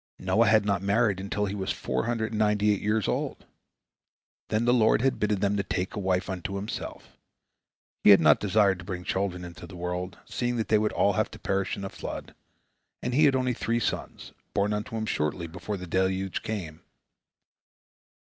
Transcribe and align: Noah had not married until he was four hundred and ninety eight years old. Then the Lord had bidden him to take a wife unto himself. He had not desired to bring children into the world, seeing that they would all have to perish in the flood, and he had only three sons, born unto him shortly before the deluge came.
Noah 0.17 0.47
had 0.47 0.65
not 0.65 0.81
married 0.81 1.19
until 1.19 1.45
he 1.45 1.53
was 1.53 1.71
four 1.71 2.07
hundred 2.07 2.31
and 2.31 2.39
ninety 2.39 2.71
eight 2.73 2.81
years 2.81 3.07
old. 3.07 3.45
Then 4.49 4.65
the 4.65 4.73
Lord 4.73 5.03
had 5.03 5.19
bidden 5.19 5.43
him 5.43 5.55
to 5.57 5.61
take 5.63 5.93
a 5.93 5.99
wife 5.99 6.27
unto 6.27 6.55
himself. 6.55 7.15
He 8.03 8.09
had 8.09 8.19
not 8.19 8.39
desired 8.39 8.79
to 8.79 8.83
bring 8.85 9.03
children 9.03 9.45
into 9.45 9.67
the 9.67 9.75
world, 9.75 10.17
seeing 10.25 10.55
that 10.55 10.69
they 10.69 10.79
would 10.79 10.91
all 10.93 11.13
have 11.13 11.29
to 11.29 11.37
perish 11.39 11.75
in 11.75 11.83
the 11.83 11.89
flood, 11.91 12.33
and 13.03 13.13
he 13.13 13.25
had 13.25 13.35
only 13.35 13.53
three 13.53 13.79
sons, 13.79 14.31
born 14.55 14.73
unto 14.73 14.95
him 14.97 15.05
shortly 15.05 15.45
before 15.45 15.77
the 15.77 15.85
deluge 15.85 16.41
came. 16.41 16.81